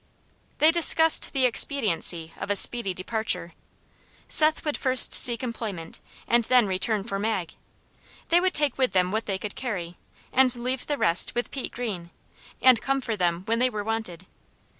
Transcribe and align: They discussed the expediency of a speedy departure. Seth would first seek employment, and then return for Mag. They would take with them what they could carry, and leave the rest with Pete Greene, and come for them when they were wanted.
They 0.57 0.71
discussed 0.71 1.31
the 1.31 1.45
expediency 1.45 2.33
of 2.35 2.49
a 2.49 2.55
speedy 2.55 2.91
departure. 2.91 3.53
Seth 4.27 4.65
would 4.65 4.75
first 4.75 5.13
seek 5.13 5.43
employment, 5.43 5.99
and 6.27 6.43
then 6.45 6.65
return 6.65 7.03
for 7.03 7.19
Mag. 7.19 7.53
They 8.29 8.41
would 8.41 8.55
take 8.55 8.79
with 8.79 8.93
them 8.93 9.11
what 9.11 9.27
they 9.27 9.37
could 9.37 9.55
carry, 9.55 9.95
and 10.33 10.55
leave 10.55 10.87
the 10.87 10.97
rest 10.97 11.35
with 11.35 11.51
Pete 11.51 11.71
Greene, 11.73 12.09
and 12.63 12.81
come 12.81 12.99
for 12.99 13.15
them 13.15 13.43
when 13.45 13.59
they 13.59 13.69
were 13.69 13.83
wanted. 13.83 14.25